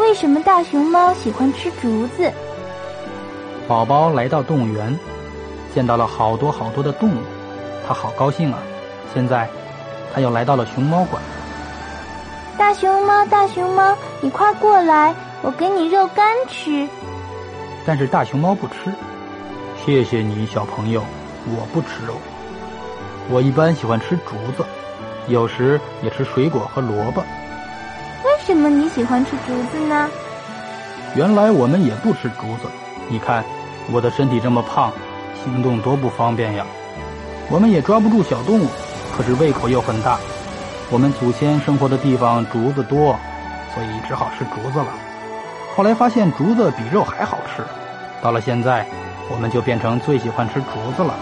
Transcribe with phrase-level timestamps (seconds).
[0.00, 2.32] 为什么大熊猫喜欢吃竹子？
[3.68, 4.98] 宝宝来到动物园，
[5.74, 7.20] 见到了好多好多的动物，
[7.86, 8.58] 他好高兴啊！
[9.12, 9.46] 现在，
[10.12, 11.22] 他又来到了熊猫馆。
[12.56, 16.88] 大熊猫，大熊猫，你快过来，我给你肉干吃。
[17.84, 18.90] 但是大熊猫不吃。
[19.84, 21.02] 谢谢你，小朋友，
[21.46, 22.14] 我不吃肉。
[23.28, 24.64] 我一般喜欢吃竹子，
[25.28, 27.22] 有时也吃水果和萝卜。
[28.50, 30.10] 为什么你喜欢吃竹子呢？
[31.14, 32.68] 原来我们也不吃竹子。
[33.08, 33.44] 你看，
[33.92, 34.92] 我的身体这么胖，
[35.44, 36.66] 行动多不方便呀。
[37.48, 38.66] 我们也抓不住小动物，
[39.16, 40.18] 可是胃口又很大。
[40.90, 43.16] 我们祖先生活的地方竹子多，
[43.72, 44.88] 所以只好吃竹子了。
[45.76, 47.62] 后来发现竹子比肉还好吃，
[48.20, 48.84] 到了现在，
[49.30, 51.14] 我们就变成最喜欢吃竹子了。